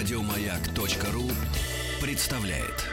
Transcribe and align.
Радиомаяк.ру 0.00 1.24
представляет. 2.00 2.86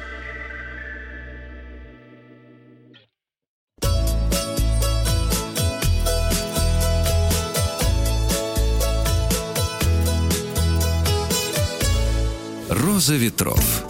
Роза 12.70 13.16
ветров. 13.16 13.86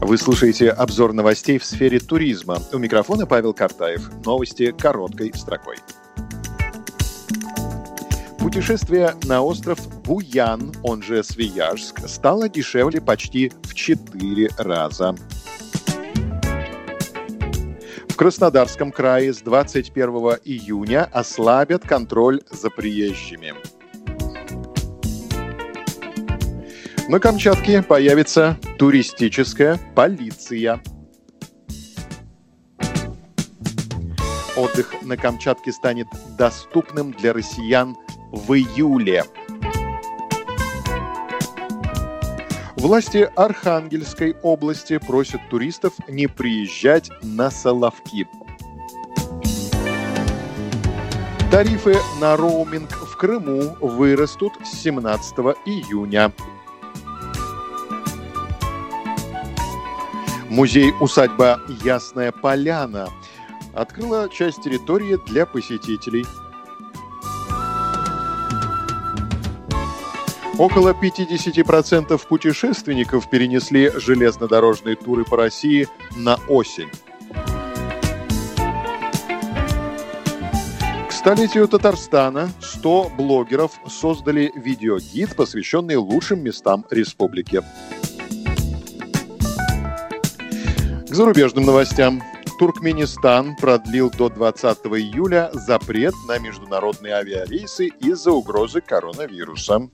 Вы 0.00 0.18
слушаете 0.18 0.70
обзор 0.70 1.12
новостей 1.12 1.58
в 1.58 1.64
сфере 1.64 2.00
туризма. 2.00 2.58
У 2.72 2.78
микрофона 2.78 3.26
Павел 3.26 3.54
Картаев. 3.54 4.10
Новости 4.24 4.72
короткой 4.72 5.32
строкой. 5.36 5.76
Путешествие 8.48 9.14
на 9.24 9.42
остров 9.42 9.78
Буян, 10.04 10.72
он 10.82 11.02
же 11.02 11.22
Свияжск, 11.22 12.08
стало 12.08 12.48
дешевле 12.48 12.98
почти 12.98 13.52
в 13.62 13.74
4 13.74 14.48
раза. 14.56 15.14
В 18.08 18.16
Краснодарском 18.16 18.90
крае 18.90 19.34
с 19.34 19.42
21 19.42 20.08
июня 20.46 21.04
ослабят 21.12 21.86
контроль 21.86 22.40
за 22.50 22.70
приезжими. 22.70 23.52
На 27.06 27.20
Камчатке 27.20 27.82
появится 27.82 28.56
туристическая 28.78 29.78
полиция. 29.94 30.80
Отдых 34.56 34.94
на 35.02 35.18
Камчатке 35.18 35.70
станет 35.70 36.06
доступным 36.38 37.12
для 37.12 37.34
россиян 37.34 37.94
в 38.30 38.52
июле. 38.54 39.24
Власти 42.76 43.28
Архангельской 43.34 44.36
области 44.42 44.98
просят 44.98 45.40
туристов 45.50 45.94
не 46.08 46.28
приезжать 46.28 47.10
на 47.22 47.50
Соловки. 47.50 48.28
Тарифы 51.50 51.96
на 52.20 52.36
роуминг 52.36 52.90
в 52.92 53.16
Крыму 53.16 53.76
вырастут 53.80 54.52
с 54.64 54.82
17 54.82 55.38
июня. 55.66 56.32
Музей-усадьба 60.50 61.60
«Ясная 61.84 62.32
поляна» 62.32 63.08
открыла 63.74 64.28
часть 64.28 64.62
территории 64.62 65.18
для 65.26 65.46
посетителей– 65.46 66.24
Около 70.58 70.90
50% 70.90 72.20
путешественников 72.26 73.30
перенесли 73.30 73.92
железнодорожные 73.94 74.96
туры 74.96 75.24
по 75.24 75.36
России 75.36 75.86
на 76.16 76.36
осень. 76.48 76.90
К 81.08 81.12
столетию 81.12 81.68
Татарстана 81.68 82.50
100 82.60 83.12
блогеров 83.16 83.78
создали 83.86 84.50
видеогид, 84.56 85.36
посвященный 85.36 85.94
лучшим 85.94 86.42
местам 86.42 86.84
республики. 86.90 87.62
К 91.08 91.14
зарубежным 91.14 91.66
новостям. 91.66 92.20
Туркменистан 92.58 93.54
продлил 93.54 94.10
до 94.10 94.28
20 94.28 94.78
июля 94.86 95.50
запрет 95.52 96.14
на 96.26 96.40
международные 96.40 97.14
авиарейсы 97.14 97.86
из-за 98.00 98.32
угрозы 98.32 98.80
коронавируса. 98.80 99.88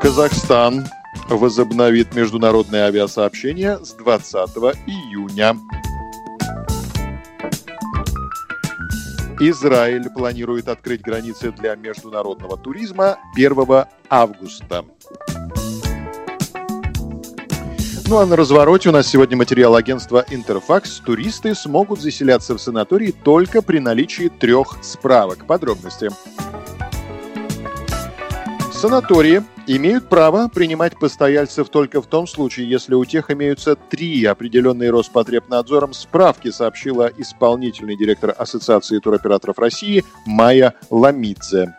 Казахстан 0.00 0.86
возобновит 1.28 2.14
международное 2.14 2.86
авиасообщение 2.86 3.84
с 3.84 3.94
20 3.94 4.48
июня. 4.86 5.56
Израиль 9.40 10.08
планирует 10.10 10.68
открыть 10.68 11.02
границы 11.02 11.50
для 11.50 11.74
международного 11.74 12.56
туризма 12.56 13.18
1 13.34 13.84
августа. 14.08 14.84
Ну 18.08 18.18
а 18.18 18.26
на 18.26 18.36
развороте 18.36 18.88
у 18.88 18.92
нас 18.92 19.06
сегодня 19.06 19.36
материал 19.36 19.74
агентства 19.74 20.24
Интерфакс. 20.30 21.00
Туристы 21.00 21.54
смогут 21.54 22.00
заселяться 22.00 22.54
в 22.54 22.60
санатории 22.60 23.10
только 23.10 23.62
при 23.62 23.80
наличии 23.80 24.28
трех 24.28 24.78
справок. 24.82 25.46
Подробности. 25.46 26.08
Санатории 28.78 29.42
имеют 29.66 30.08
право 30.08 30.46
принимать 30.46 30.96
постояльцев 30.96 31.68
только 31.68 32.00
в 32.00 32.06
том 32.06 32.28
случае, 32.28 32.70
если 32.70 32.94
у 32.94 33.04
тех 33.04 33.28
имеются 33.28 33.74
три 33.74 34.24
определенные 34.24 34.90
Роспотребнадзором 34.90 35.92
справки, 35.92 36.52
сообщила 36.52 37.10
исполнительный 37.18 37.96
директор 37.96 38.32
Ассоциации 38.38 39.00
туроператоров 39.00 39.58
России 39.58 40.04
Майя 40.24 40.74
Ламидзе. 40.90 41.74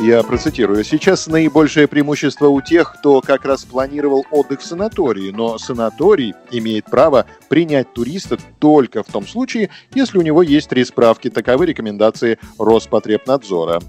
Я 0.00 0.22
процитирую. 0.22 0.82
Сейчас 0.84 1.28
наибольшее 1.28 1.86
преимущество 1.86 2.48
у 2.48 2.60
тех, 2.60 2.94
кто 2.98 3.20
как 3.20 3.44
раз 3.44 3.64
планировал 3.64 4.26
отдых 4.30 4.60
в 4.60 4.66
санатории, 4.66 5.30
но 5.30 5.56
санаторий 5.56 6.34
имеет 6.50 6.86
право 6.86 7.26
принять 7.48 7.92
туриста 7.94 8.36
только 8.58 9.02
в 9.02 9.06
том 9.06 9.26
случае, 9.26 9.70
если 9.94 10.18
у 10.18 10.22
него 10.22 10.42
есть 10.42 10.68
три 10.68 10.84
справки. 10.84 11.30
Таковы 11.30 11.66
рекомендации 11.66 12.38
Роспотребнадзора. 12.58 13.80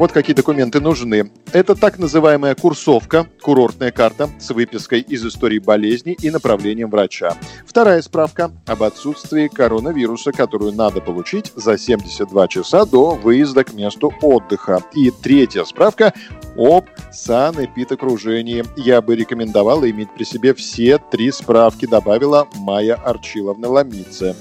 Вот 0.00 0.12
какие 0.12 0.34
документы 0.34 0.80
нужны. 0.80 1.30
Это 1.52 1.74
так 1.74 1.98
называемая 1.98 2.54
курсовка, 2.54 3.26
курортная 3.42 3.92
карта 3.92 4.30
с 4.38 4.48
выпиской 4.48 5.00
из 5.00 5.26
истории 5.26 5.58
болезни 5.58 6.16
и 6.18 6.30
направлением 6.30 6.88
врача. 6.88 7.36
Вторая 7.66 8.00
справка 8.00 8.50
об 8.66 8.82
отсутствии 8.82 9.48
коронавируса, 9.48 10.32
которую 10.32 10.72
надо 10.72 11.02
получить 11.02 11.52
за 11.54 11.76
72 11.76 12.48
часа 12.48 12.86
до 12.86 13.10
выезда 13.10 13.62
к 13.62 13.74
месту 13.74 14.10
отдыха. 14.22 14.82
И 14.94 15.10
третья 15.10 15.64
справка 15.64 16.14
об 16.56 16.86
санэпидокружении. 17.12 18.64
Я 18.78 19.02
бы 19.02 19.14
рекомендовала 19.14 19.90
иметь 19.90 20.14
при 20.14 20.24
себе 20.24 20.54
все 20.54 20.96
три 20.96 21.30
справки, 21.30 21.84
добавила 21.84 22.48
Майя 22.54 22.94
Арчиловна 22.94 23.68
Ламидзе. 23.68 24.34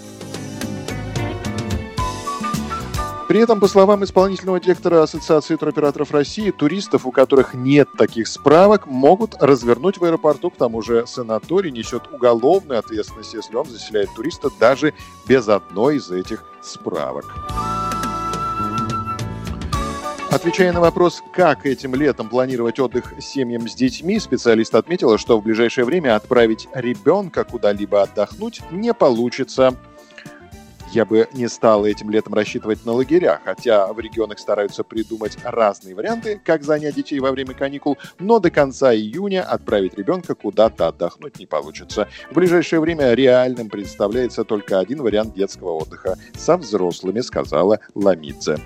При 3.30 3.42
этом, 3.42 3.60
по 3.60 3.68
словам 3.68 4.04
исполнительного 4.04 4.60
директора 4.60 5.04
Ассоциации 5.04 5.56
туроператоров 5.56 6.10
России, 6.10 6.50
туристов, 6.50 7.06
у 7.06 7.12
которых 7.12 7.54
нет 7.54 7.88
таких 7.96 8.28
справок, 8.28 8.88
могут 8.88 9.36
развернуть 9.40 10.00
в 10.00 10.04
аэропорту. 10.04 10.50
К 10.50 10.56
тому 10.56 10.82
же 10.82 11.06
санаторий 11.06 11.70
несет 11.70 12.12
уголовную 12.12 12.80
ответственность, 12.80 13.36
если 13.36 13.56
он 13.56 13.68
заселяет 13.68 14.10
туриста 14.16 14.50
даже 14.60 14.96
без 15.28 15.48
одной 15.48 15.98
из 15.98 16.10
этих 16.10 16.44
справок. 16.64 17.26
Отвечая 20.32 20.74
на 20.74 20.80
вопрос, 20.80 21.22
как 21.32 21.68
этим 21.68 21.94
летом 21.94 22.30
планировать 22.30 22.80
отдых 22.80 23.14
семьям 23.20 23.68
с 23.68 23.76
детьми, 23.76 24.20
специалист 24.20 24.74
отметила, 24.74 25.20
что 25.20 25.40
в 25.40 25.44
ближайшее 25.44 25.86
время 25.86 26.16
отправить 26.16 26.68
ребенка 26.74 27.44
куда-либо 27.44 28.02
отдохнуть 28.02 28.62
не 28.72 28.92
получится. 28.94 29.76
Я 30.92 31.06
бы 31.06 31.28
не 31.34 31.48
стал 31.48 31.86
этим 31.86 32.10
летом 32.10 32.34
рассчитывать 32.34 32.84
на 32.84 32.94
лагеря, 32.94 33.40
хотя 33.46 33.94
в 33.94 34.00
регионах 34.00 34.40
стараются 34.40 34.84
придумать 34.84 35.38
разные 35.44 35.94
варианты, 35.94 36.42
как 36.44 36.64
занять 36.64 36.96
детей 36.96 37.20
во 37.20 37.32
время 37.32 37.54
каникул, 37.54 38.00
но 38.18 38.40
до 38.40 38.50
конца 38.50 38.94
июня 38.94 39.44
отправить 39.44 39.94
ребенка 39.94 40.34
куда-то 40.34 40.88
отдохнуть 40.88 41.38
не 41.38 41.46
получится. 41.46 42.08
В 42.32 42.36
ближайшее 42.36 42.80
время 42.80 43.14
реальным 43.14 43.70
представляется 43.70 44.44
только 44.44 44.80
один 44.80 45.04
вариант 45.04 45.36
детского 45.36 45.74
отдыха 45.74 46.18
со 46.34 46.58
взрослыми, 46.58 47.22
сказала 47.22 47.80
Ламидзе. 47.94 48.58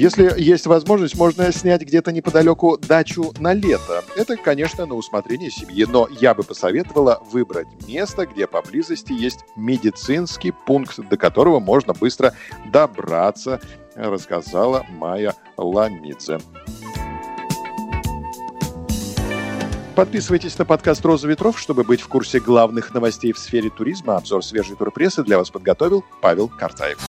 Если 0.00 0.32
есть 0.40 0.66
возможность, 0.66 1.14
можно 1.14 1.52
снять 1.52 1.82
где-то 1.82 2.10
неподалеку 2.10 2.78
дачу 2.78 3.34
на 3.38 3.52
лето. 3.52 4.02
Это, 4.16 4.38
конечно, 4.38 4.86
на 4.86 4.94
усмотрение 4.94 5.50
семьи, 5.50 5.84
но 5.86 6.08
я 6.22 6.32
бы 6.32 6.42
посоветовала 6.42 7.22
выбрать 7.30 7.66
место, 7.86 8.24
где 8.24 8.46
поблизости 8.46 9.12
есть 9.12 9.40
медицинский 9.56 10.52
пункт, 10.52 10.98
до 10.98 11.18
которого 11.18 11.60
можно 11.60 11.92
быстро 11.92 12.32
добраться, 12.72 13.60
рассказала 13.94 14.86
Майя 14.88 15.34
Ламидзе. 15.58 16.38
Подписывайтесь 19.94 20.56
на 20.56 20.64
подкаст 20.64 21.04
«Роза 21.04 21.28
ветров», 21.28 21.60
чтобы 21.60 21.84
быть 21.84 22.00
в 22.00 22.08
курсе 22.08 22.40
главных 22.40 22.94
новостей 22.94 23.34
в 23.34 23.38
сфере 23.38 23.68
туризма. 23.68 24.16
Обзор 24.16 24.42
свежей 24.42 24.76
турпрессы 24.76 25.22
для 25.22 25.36
вас 25.36 25.50
подготовил 25.50 26.02
Павел 26.22 26.48
Картаев. 26.48 27.09